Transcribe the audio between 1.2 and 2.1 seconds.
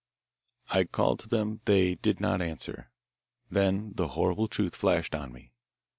them. They